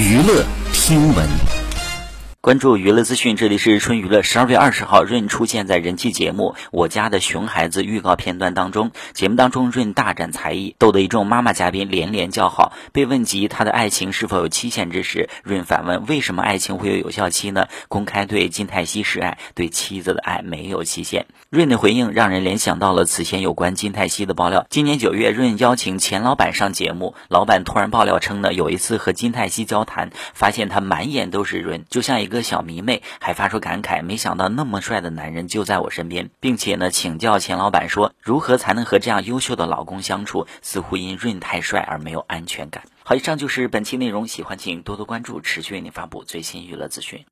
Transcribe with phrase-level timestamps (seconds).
[0.00, 1.59] 娱乐听闻。
[2.42, 4.22] 关注娱乐资讯，这里是春娱乐。
[4.22, 8.92] 十二月二十号，润出现在人气节目《我家的熊孩子》预告片段当中。
[9.12, 12.72] 节目当中，润大展才艺，逗得一众妈妈嘉宾连连叫好。
[12.92, 21.26] 被问及他的爱情是否有期限之时，润反问：“为什么爱情会有有效期呢？”公开对金泰熙示爱，对妻子的爱没有期限。
[21.50, 24.64] 润的回应让人联想到了此前有关金泰熙的爆料。
[24.70, 40.46] 今年九月，润邀请钱老板上节目，老板突然爆料称呢，有一次和金泰熙交谈，发现他满眼都是润，就像一个小迷妹，还发出感慨：“没想到那么帅的男人就在我身边，并且呢，请教钱老板说，如何才能和这样优秀的老公相处？
[40.62, 47.26] 似乎因润太帅而没有安全感。”好，以上就是本期内容，喜欢请多多关注，持续为您发布最新娱乐资讯。